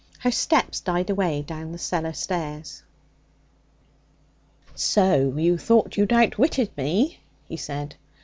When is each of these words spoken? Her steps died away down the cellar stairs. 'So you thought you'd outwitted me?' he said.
Her 0.17 0.31
steps 0.31 0.79
died 0.79 1.11
away 1.11 1.43
down 1.43 1.71
the 1.73 1.77
cellar 1.77 2.13
stairs. 2.13 2.81
'So 4.73 5.31
you 5.37 5.59
thought 5.59 5.95
you'd 5.95 6.11
outwitted 6.11 6.75
me?' 6.75 7.19
he 7.47 7.55
said. 7.55 7.93